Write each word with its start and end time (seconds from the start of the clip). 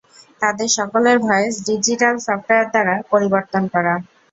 তাদের 0.41 0.69
সকলের 0.77 1.17
voice 1.21 1.53
digital 1.67 2.15
software 2.25 2.67
দ্বারা 2.73 2.95
পরিবর্তন 3.11 3.63
করা। 3.73 3.93